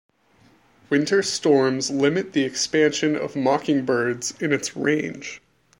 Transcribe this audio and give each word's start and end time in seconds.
Winter 0.89 1.21
storms 1.21 1.91
limit 1.91 2.33
the 2.33 2.41
expansion 2.43 3.15
of 3.15 3.35
mockingbirds 3.35 4.33
in 4.41 4.51
its 4.51 4.75
range. 4.75 5.43